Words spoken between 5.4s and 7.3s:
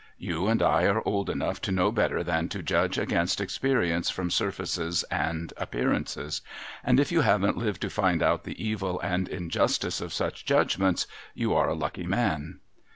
appearances; and if you